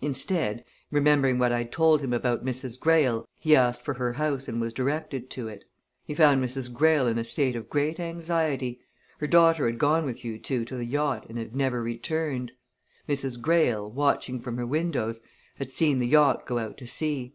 Instead, 0.00 0.64
remembering 0.92 1.36
what 1.36 1.50
I'd 1.50 1.72
told 1.72 2.00
him 2.00 2.12
about 2.12 2.44
Mrs. 2.44 2.78
Greyle 2.78 3.26
he 3.40 3.56
asked 3.56 3.82
for 3.82 3.94
her 3.94 4.12
house 4.12 4.46
and 4.46 4.60
was 4.60 4.72
directed 4.72 5.30
to 5.30 5.48
it. 5.48 5.64
He 6.04 6.14
found 6.14 6.40
Mrs. 6.40 6.72
Greyle 6.72 7.08
in 7.08 7.18
a 7.18 7.24
state 7.24 7.56
of 7.56 7.68
great 7.68 7.98
anxiety. 7.98 8.78
Her 9.18 9.26
daughter 9.26 9.66
had 9.66 9.80
gone 9.80 10.04
with 10.04 10.24
you 10.24 10.38
two 10.38 10.64
to 10.66 10.76
the 10.76 10.84
yacht 10.86 11.26
and 11.28 11.38
had 11.38 11.56
never 11.56 11.82
returned; 11.82 12.52
Mrs. 13.08 13.36
Greyle, 13.40 13.90
watching 13.90 14.38
from 14.40 14.58
her 14.58 14.66
windows, 14.66 15.20
had 15.56 15.72
seen 15.72 15.98
the 15.98 16.06
yacht 16.06 16.46
go 16.46 16.58
out 16.60 16.78
to 16.78 16.86
sea. 16.86 17.34